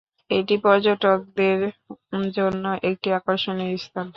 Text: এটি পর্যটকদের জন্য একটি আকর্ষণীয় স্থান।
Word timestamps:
এটি 0.31 0.55
পর্যটকদের 0.63 1.59
জন্য 2.33 2.63
একটি 2.89 3.07
আকর্ষণীয় 3.19 3.75
স্থান। 3.77 4.07